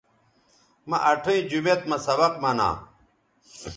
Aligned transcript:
مہ 0.89 0.97
اٹھئیں 1.09 1.43
جومیت 1.49 1.81
مہ 1.89 1.97
سبق 2.05 2.33
منا 2.41 2.69